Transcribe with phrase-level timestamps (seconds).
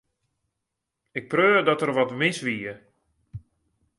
[1.19, 2.71] Ik preau dat der wat mis wie.